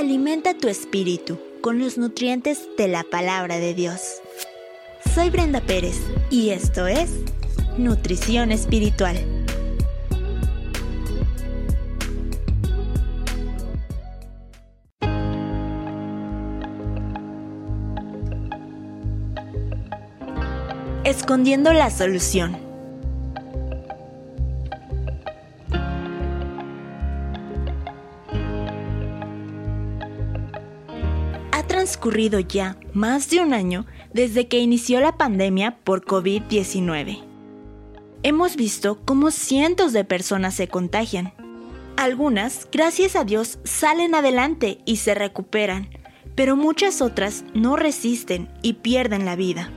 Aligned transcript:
Alimenta 0.00 0.54
tu 0.54 0.68
espíritu 0.68 1.38
con 1.60 1.78
los 1.78 1.98
nutrientes 1.98 2.66
de 2.78 2.88
la 2.88 3.02
palabra 3.02 3.58
de 3.58 3.74
Dios. 3.74 4.00
Soy 5.14 5.28
Brenda 5.28 5.60
Pérez 5.60 6.00
y 6.30 6.50
esto 6.50 6.86
es 6.86 7.10
Nutrición 7.76 8.50
Espiritual. 8.50 9.18
Escondiendo 21.04 21.74
la 21.74 21.90
solución. 21.90 22.69
Transcurrido 31.90 32.38
ya 32.38 32.76
más 32.92 33.30
de 33.30 33.40
un 33.40 33.52
año 33.52 33.84
desde 34.12 34.46
que 34.46 34.60
inició 34.60 35.00
la 35.00 35.16
pandemia 35.16 35.78
por 35.82 36.04
COVID-19. 36.04 37.24
Hemos 38.22 38.54
visto 38.54 39.00
cómo 39.04 39.32
cientos 39.32 39.92
de 39.92 40.04
personas 40.04 40.54
se 40.54 40.68
contagian. 40.68 41.32
Algunas, 41.96 42.68
gracias 42.70 43.16
a 43.16 43.24
Dios, 43.24 43.58
salen 43.64 44.14
adelante 44.14 44.78
y 44.84 44.98
se 44.98 45.16
recuperan, 45.16 45.90
pero 46.36 46.54
muchas 46.54 47.02
otras 47.02 47.44
no 47.54 47.74
resisten 47.74 48.48
y 48.62 48.74
pierden 48.74 49.24
la 49.24 49.34
vida. 49.34 49.72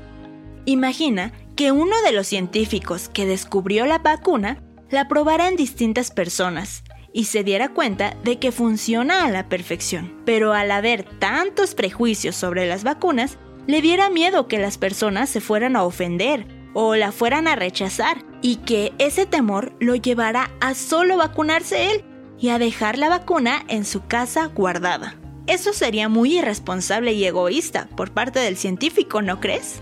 Imagina 0.65 1.33
que 1.55 1.71
uno 1.71 1.95
de 2.05 2.11
los 2.11 2.27
científicos 2.27 3.09
que 3.09 3.25
descubrió 3.25 3.87
la 3.87 3.97
vacuna 3.97 4.61
la 4.91 5.07
probara 5.07 5.47
en 5.47 5.55
distintas 5.55 6.11
personas 6.11 6.83
y 7.13 7.25
se 7.25 7.43
diera 7.43 7.69
cuenta 7.69 8.17
de 8.23 8.39
que 8.39 8.51
funciona 8.51 9.23
a 9.23 9.31
la 9.31 9.47
perfección. 9.47 10.21
Pero 10.25 10.53
al 10.53 10.71
haber 10.71 11.03
tantos 11.19 11.75
prejuicios 11.75 12.35
sobre 12.35 12.67
las 12.67 12.83
vacunas, 12.83 13.37
le 13.67 13.81
diera 13.81 14.09
miedo 14.09 14.47
que 14.47 14.59
las 14.59 14.77
personas 14.77 15.29
se 15.29 15.39
fueran 15.39 15.75
a 15.75 15.83
ofender 15.83 16.47
o 16.73 16.95
la 16.95 17.11
fueran 17.11 17.47
a 17.47 17.55
rechazar 17.55 18.25
y 18.41 18.57
que 18.57 18.91
ese 18.97 19.25
temor 19.25 19.73
lo 19.79 19.95
llevara 19.95 20.51
a 20.59 20.73
solo 20.73 21.17
vacunarse 21.17 21.91
él 21.91 22.03
y 22.39 22.49
a 22.49 22.59
dejar 22.59 22.97
la 22.97 23.09
vacuna 23.09 23.63
en 23.69 23.85
su 23.85 24.05
casa 24.05 24.47
guardada. 24.47 25.15
Eso 25.45 25.71
sería 25.71 26.09
muy 26.09 26.39
irresponsable 26.39 27.13
y 27.13 27.25
egoísta 27.25 27.87
por 27.95 28.11
parte 28.11 28.39
del 28.39 28.57
científico, 28.57 29.21
¿no 29.21 29.39
crees? 29.39 29.81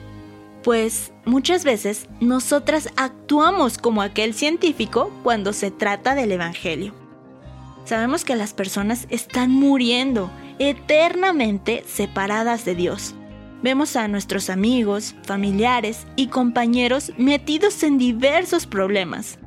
Pues 0.64 1.12
muchas 1.26 1.64
veces 1.64 2.08
nosotras 2.20 2.90
actuamos 2.98 3.78
como 3.78 4.02
aquel 4.02 4.34
científico 4.34 5.12
cuando 5.24 5.54
se 5.54 5.72
trata 5.72 6.14
del 6.14 6.32
Evangelio. 6.34 7.01
Sabemos 7.84 8.24
que 8.24 8.36
las 8.36 8.54
personas 8.54 9.08
están 9.10 9.52
muriendo 9.52 10.32
eternamente 10.60 11.84
separadas 11.88 12.66
de 12.66 12.76
Dios. 12.76 13.16
Vemos 13.64 13.96
a 13.96 14.08
nuestros 14.08 14.50
amigos, 14.50 15.16
familiares 15.24 16.06
y 16.16 16.28
compañeros 16.28 17.12
metidos 17.18 17.84
en 17.84 17.98
diversos 17.98 18.66
problemas. 18.66 19.40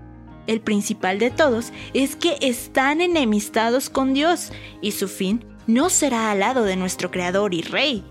El 0.47 0.61
principal 0.61 1.19
de 1.19 1.31
todos 1.31 1.73
es 1.95 2.17
que 2.17 2.37
están 2.41 3.01
enemistados 3.01 3.91
con 3.91 4.13
Dios 4.13 4.53
y 4.83 4.93
su 4.93 5.09
fin 5.09 5.45
no 5.67 5.89
será 5.89 6.31
al 6.31 6.41
lado 6.41 6.65
de 6.65 6.77
nuestro 6.77 7.11
Creador 7.11 7.55
y 7.55 7.63
Rey. 7.63 8.05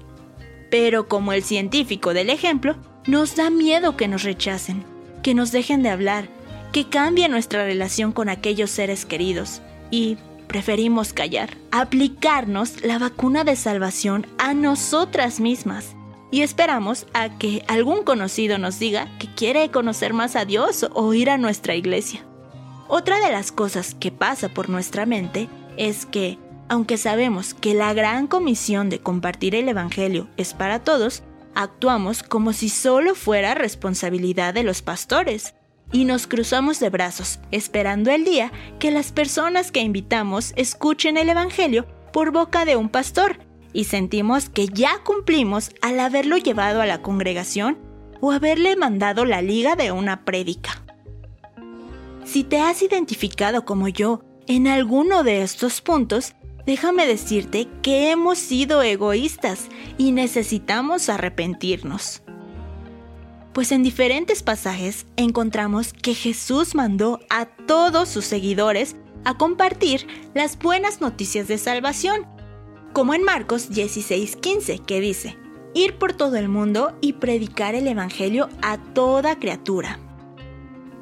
Pero 0.71 1.07
como 1.07 1.31
el 1.33 1.43
científico 1.43 2.13
del 2.13 2.29
ejemplo, 2.29 2.75
nos 3.05 3.35
da 3.35 3.49
miedo 3.49 3.95
que 3.95 4.07
nos 4.07 4.23
rechacen, 4.23 4.83
que 5.21 5.35
nos 5.35 5.51
dejen 5.51 5.83
de 5.83 5.89
hablar, 5.89 6.27
que 6.71 6.89
cambie 6.89 7.29
nuestra 7.29 7.65
relación 7.65 8.11
con 8.11 8.29
aquellos 8.29 8.71
seres 8.71 9.05
queridos 9.05 9.61
y 9.93 10.17
preferimos 10.47 11.13
callar, 11.13 11.55
aplicarnos 11.69 12.83
la 12.83 12.97
vacuna 12.97 13.43
de 13.43 13.55
salvación 13.55 14.25
a 14.39 14.55
nosotras 14.55 15.39
mismas. 15.39 15.95
Y 16.31 16.41
esperamos 16.41 17.05
a 17.13 17.37
que 17.37 17.63
algún 17.67 18.03
conocido 18.03 18.57
nos 18.57 18.79
diga 18.79 19.07
que 19.19 19.27
quiere 19.35 19.69
conocer 19.69 20.13
más 20.13 20.35
a 20.35 20.45
Dios 20.45 20.87
o 20.93 21.13
ir 21.13 21.29
a 21.29 21.37
nuestra 21.37 21.75
iglesia. 21.75 22.25
Otra 22.87 23.19
de 23.19 23.31
las 23.31 23.51
cosas 23.51 23.93
que 23.93 24.11
pasa 24.11 24.49
por 24.49 24.67
nuestra 24.67 25.05
mente 25.05 25.47
es 25.77 26.07
que, 26.07 26.39
aunque 26.69 26.97
sabemos 26.97 27.53
que 27.53 27.75
la 27.75 27.93
gran 27.93 28.25
comisión 28.25 28.89
de 28.89 28.97
compartir 28.97 29.53
el 29.53 29.69
Evangelio 29.69 30.27
es 30.37 30.55
para 30.55 30.79
todos, 30.79 31.21
actuamos 31.53 32.23
como 32.23 32.51
si 32.51 32.69
solo 32.69 33.13
fuera 33.13 33.53
responsabilidad 33.53 34.55
de 34.55 34.63
los 34.63 34.81
pastores 34.81 35.53
y 35.93 36.03
nos 36.03 36.27
cruzamos 36.27 36.81
de 36.81 36.89
brazos, 36.89 37.39
esperando 37.51 38.11
el 38.11 38.25
día 38.25 38.51
que 38.79 38.91
las 38.91 39.13
personas 39.13 39.71
que 39.71 39.79
invitamos 39.79 40.51
escuchen 40.57 41.15
el 41.15 41.29
Evangelio 41.29 41.85
por 42.11 42.31
boca 42.31 42.65
de 42.65 42.75
un 42.75 42.89
pastor, 42.89 43.37
y 43.71 43.85
sentimos 43.85 44.49
que 44.49 44.67
ya 44.67 44.99
cumplimos 45.03 45.71
al 45.81 45.99
haberlo 45.99 46.37
llevado 46.37 46.81
a 46.81 46.85
la 46.85 47.01
congregación 47.01 47.77
o 48.21 48.31
haberle 48.31 48.75
mandado 48.75 49.25
la 49.25 49.41
liga 49.41 49.75
de 49.75 49.91
una 49.91 50.25
prédica. 50.25 50.83
Si 52.25 52.43
te 52.43 52.59
has 52.59 52.81
identificado 52.81 53.65
como 53.65 53.87
yo 53.87 54.21
en 54.47 54.67
alguno 54.67 55.23
de 55.23 55.41
estos 55.41 55.81
puntos, 55.81 56.33
déjame 56.65 57.05
decirte 57.07 57.67
que 57.81 58.11
hemos 58.11 58.37
sido 58.37 58.81
egoístas 58.81 59.67
y 59.97 60.11
necesitamos 60.11 61.09
arrepentirnos 61.09 62.23
pues 63.53 63.71
en 63.71 63.83
diferentes 63.83 64.43
pasajes 64.43 65.05
encontramos 65.15 65.93
que 65.93 66.15
Jesús 66.15 66.75
mandó 66.75 67.19
a 67.29 67.45
todos 67.45 68.09
sus 68.09 68.25
seguidores 68.25 68.95
a 69.25 69.37
compartir 69.37 70.07
las 70.33 70.57
buenas 70.57 71.01
noticias 71.01 71.47
de 71.47 71.57
salvación, 71.57 72.25
como 72.93 73.13
en 73.13 73.23
Marcos 73.23 73.69
16:15, 73.69 74.79
que 74.79 74.99
dice, 74.99 75.37
ir 75.73 75.97
por 75.97 76.13
todo 76.13 76.35
el 76.35 76.49
mundo 76.49 76.97
y 77.01 77.13
predicar 77.13 77.75
el 77.75 77.87
Evangelio 77.87 78.49
a 78.61 78.77
toda 78.77 79.39
criatura. 79.39 79.99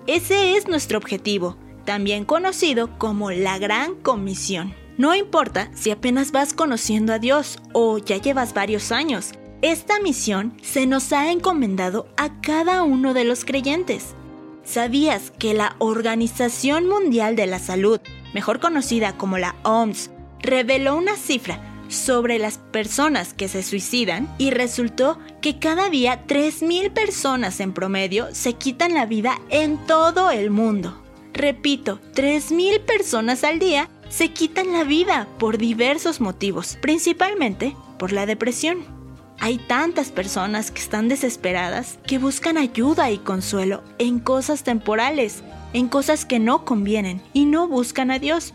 Ese 0.07 0.55
es 0.55 0.67
nuestro 0.67 0.97
objetivo, 0.97 1.57
también 1.85 2.25
conocido 2.25 2.97
como 2.97 3.31
la 3.31 3.57
Gran 3.57 3.95
Comisión. 3.95 4.73
No 4.97 5.15
importa 5.15 5.71
si 5.73 5.89
apenas 5.89 6.31
vas 6.31 6.53
conociendo 6.53 7.13
a 7.13 7.19
Dios 7.19 7.59
o 7.73 7.97
ya 7.97 8.17
llevas 8.17 8.53
varios 8.53 8.91
años, 8.91 9.31
esta 9.61 9.99
misión 9.99 10.53
se 10.61 10.87
nos 10.87 11.13
ha 11.13 11.31
encomendado 11.31 12.07
a 12.17 12.41
cada 12.41 12.83
uno 12.83 13.13
de 13.13 13.23
los 13.23 13.45
creyentes. 13.45 14.15
¿Sabías 14.63 15.31
que 15.31 15.53
la 15.53 15.75
Organización 15.79 16.87
Mundial 16.87 17.35
de 17.35 17.47
la 17.47 17.59
Salud, 17.59 17.99
mejor 18.33 18.59
conocida 18.59 19.17
como 19.17 19.37
la 19.37 19.55
OMS, 19.63 20.09
reveló 20.39 20.95
una 20.95 21.15
cifra 21.15 21.59
sobre 21.89 22.39
las 22.39 22.57
personas 22.57 23.33
que 23.33 23.47
se 23.47 23.63
suicidan 23.63 24.33
y 24.37 24.51
resultó 24.51 25.19
que 25.41 25.59
cada 25.59 25.89
día 25.89 26.25
3.000 26.25 26.91
personas 26.91 27.59
en 27.59 27.73
promedio 27.73 28.27
se 28.33 28.53
quitan 28.53 28.93
la 28.93 29.05
vida 29.05 29.39
en 29.49 29.77
todo 29.85 30.31
el 30.31 30.49
mundo? 30.49 31.01
Repito, 31.33 31.99
3.000 32.15 32.81
personas 32.81 33.43
al 33.43 33.59
día 33.59 33.89
se 34.09 34.29
quitan 34.29 34.73
la 34.73 34.83
vida 34.83 35.27
por 35.37 35.57
diversos 35.57 36.19
motivos, 36.19 36.77
principalmente 36.81 37.75
por 37.97 38.11
la 38.11 38.25
depresión. 38.25 39.00
Hay 39.43 39.57
tantas 39.57 40.11
personas 40.11 40.69
que 40.69 40.79
están 40.79 41.07
desesperadas 41.07 41.97
que 42.05 42.19
buscan 42.19 42.59
ayuda 42.59 43.09
y 43.09 43.17
consuelo 43.17 43.81
en 43.97 44.19
cosas 44.19 44.61
temporales, 44.61 45.41
en 45.73 45.87
cosas 45.87 46.25
que 46.25 46.37
no 46.37 46.63
convienen 46.63 47.23
y 47.33 47.45
no 47.45 47.67
buscan 47.67 48.11
a 48.11 48.19
Dios. 48.19 48.53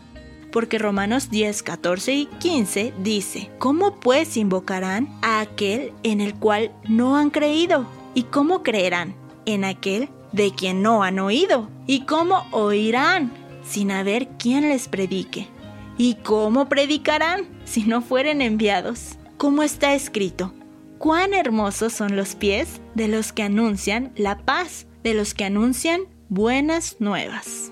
Porque 0.49 0.79
Romanos 0.79 1.29
10, 1.29 1.61
14 1.61 2.13
y 2.13 2.25
15 2.39 2.93
dice, 3.03 3.51
¿cómo 3.59 3.99
pues 3.99 4.37
invocarán 4.37 5.09
a 5.21 5.41
aquel 5.41 5.91
en 6.03 6.21
el 6.21 6.35
cual 6.35 6.71
no 6.87 7.17
han 7.17 7.31
creído? 7.31 7.85
¿Y 8.13 8.23
cómo 8.23 8.63
creerán 8.63 9.13
en 9.45 9.65
aquel 9.65 10.07
de 10.31 10.51
quien 10.51 10.81
no 10.81 11.03
han 11.03 11.19
oído? 11.19 11.69
¿Y 11.85 12.05
cómo 12.05 12.45
oirán 12.51 13.33
sin 13.61 13.91
haber 13.91 14.29
quien 14.37 14.69
les 14.69 14.87
predique? 14.87 15.49
¿Y 15.97 16.15
cómo 16.23 16.69
predicarán 16.69 17.45
si 17.65 17.83
no 17.83 18.01
fueren 18.01 18.41
enviados? 18.41 19.17
Como 19.37 19.63
está 19.63 19.93
escrito, 19.93 20.53
cuán 20.97 21.33
hermosos 21.33 21.93
son 21.93 22.15
los 22.15 22.35
pies 22.35 22.81
de 22.95 23.07
los 23.07 23.31
que 23.31 23.43
anuncian 23.43 24.11
la 24.15 24.39
paz, 24.39 24.87
de 25.03 25.13
los 25.13 25.33
que 25.33 25.45
anuncian 25.45 26.01
buenas 26.29 26.97
nuevas. 26.99 27.71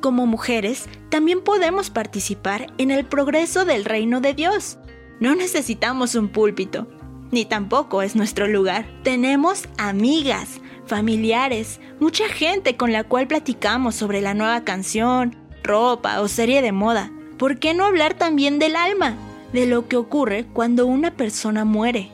Como 0.00 0.26
mujeres, 0.26 0.88
también 1.10 1.42
podemos 1.42 1.90
participar 1.90 2.72
en 2.78 2.90
el 2.90 3.04
progreso 3.04 3.64
del 3.64 3.84
reino 3.84 4.20
de 4.20 4.34
Dios. 4.34 4.78
No 5.20 5.34
necesitamos 5.34 6.14
un 6.14 6.28
púlpito, 6.28 6.86
ni 7.32 7.44
tampoco 7.44 8.02
es 8.02 8.14
nuestro 8.14 8.46
lugar. 8.46 8.86
Tenemos 9.02 9.68
amigas, 9.76 10.60
familiares, 10.86 11.80
mucha 12.00 12.28
gente 12.28 12.76
con 12.76 12.92
la 12.92 13.04
cual 13.04 13.26
platicamos 13.26 13.96
sobre 13.96 14.20
la 14.20 14.34
nueva 14.34 14.64
canción, 14.64 15.36
ropa 15.62 16.20
o 16.20 16.28
serie 16.28 16.62
de 16.62 16.72
moda. 16.72 17.10
¿Por 17.36 17.58
qué 17.58 17.74
no 17.74 17.84
hablar 17.84 18.14
también 18.14 18.58
del 18.58 18.76
alma? 18.76 19.16
De 19.52 19.66
lo 19.66 19.88
que 19.88 19.96
ocurre 19.96 20.46
cuando 20.52 20.86
una 20.86 21.12
persona 21.12 21.64
muere. 21.64 22.10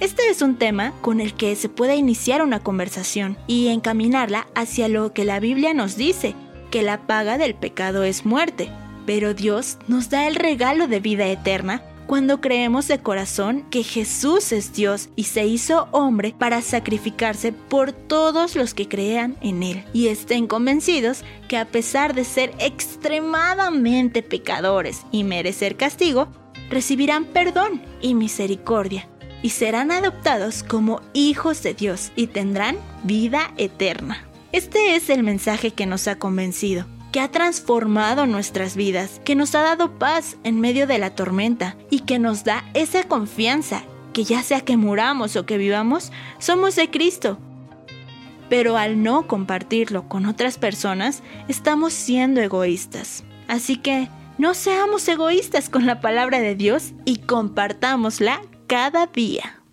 Este 0.00 0.28
es 0.28 0.42
un 0.42 0.56
tema 0.56 0.92
con 1.00 1.20
el 1.20 1.34
que 1.34 1.54
se 1.56 1.68
puede 1.68 1.96
iniciar 1.96 2.42
una 2.42 2.60
conversación 2.60 3.38
y 3.46 3.68
encaminarla 3.68 4.46
hacia 4.54 4.88
lo 4.88 5.12
que 5.12 5.24
la 5.24 5.40
Biblia 5.40 5.72
nos 5.72 5.96
dice, 5.96 6.34
que 6.70 6.82
la 6.82 7.06
paga 7.06 7.38
del 7.38 7.54
pecado 7.54 8.04
es 8.04 8.26
muerte. 8.26 8.68
Pero 9.06 9.34
Dios 9.34 9.78
nos 9.86 10.10
da 10.10 10.26
el 10.26 10.34
regalo 10.34 10.88
de 10.88 11.00
vida 11.00 11.26
eterna 11.26 11.82
cuando 12.06 12.40
creemos 12.40 12.88
de 12.88 12.98
corazón 12.98 13.64
que 13.70 13.82
Jesús 13.82 14.52
es 14.52 14.72
Dios 14.72 15.08
y 15.16 15.24
se 15.24 15.46
hizo 15.46 15.88
hombre 15.90 16.34
para 16.38 16.62
sacrificarse 16.62 17.52
por 17.52 17.92
todos 17.92 18.56
los 18.56 18.74
que 18.74 18.88
crean 18.88 19.36
en 19.40 19.62
Él 19.62 19.84
y 19.92 20.08
estén 20.08 20.46
convencidos 20.46 21.24
que 21.48 21.56
a 21.56 21.66
pesar 21.66 22.14
de 22.14 22.24
ser 22.24 22.54
extremadamente 22.58 24.22
pecadores 24.22 25.02
y 25.10 25.24
merecer 25.24 25.76
castigo, 25.76 26.28
recibirán 26.70 27.24
perdón 27.24 27.82
y 28.00 28.14
misericordia 28.14 29.08
y 29.42 29.50
serán 29.50 29.90
adoptados 29.90 30.62
como 30.62 31.02
hijos 31.12 31.62
de 31.62 31.74
Dios 31.74 32.12
y 32.16 32.28
tendrán 32.28 32.76
vida 33.02 33.52
eterna. 33.56 34.26
Este 34.52 34.96
es 34.96 35.10
el 35.10 35.22
mensaje 35.22 35.72
que 35.72 35.84
nos 35.84 36.08
ha 36.08 36.16
convencido 36.16 36.86
que 37.14 37.20
ha 37.20 37.30
transformado 37.30 38.26
nuestras 38.26 38.74
vidas, 38.74 39.20
que 39.24 39.36
nos 39.36 39.54
ha 39.54 39.62
dado 39.62 40.00
paz 40.00 40.36
en 40.42 40.58
medio 40.58 40.88
de 40.88 40.98
la 40.98 41.14
tormenta 41.14 41.76
y 41.88 42.00
que 42.00 42.18
nos 42.18 42.42
da 42.42 42.64
esa 42.74 43.04
confianza 43.04 43.84
que 44.12 44.24
ya 44.24 44.42
sea 44.42 44.62
que 44.62 44.76
muramos 44.76 45.36
o 45.36 45.46
que 45.46 45.56
vivamos, 45.56 46.10
somos 46.40 46.74
de 46.74 46.90
Cristo. 46.90 47.38
Pero 48.48 48.76
al 48.76 49.04
no 49.04 49.28
compartirlo 49.28 50.08
con 50.08 50.26
otras 50.26 50.58
personas, 50.58 51.22
estamos 51.46 51.92
siendo 51.92 52.40
egoístas. 52.40 53.22
Así 53.46 53.76
que 53.76 54.08
no 54.36 54.54
seamos 54.54 55.06
egoístas 55.06 55.70
con 55.70 55.86
la 55.86 56.00
palabra 56.00 56.40
de 56.40 56.56
Dios 56.56 56.94
y 57.04 57.18
compartámosla 57.18 58.40
cada 58.66 59.06
día. 59.06 59.63